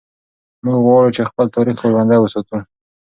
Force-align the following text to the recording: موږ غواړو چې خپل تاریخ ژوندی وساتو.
موږ 0.63 0.77
غواړو 0.85 1.09
چې 1.15 1.29
خپل 1.29 1.45
تاریخ 1.55 1.75
ژوندی 1.91 2.17
وساتو. 2.19 2.57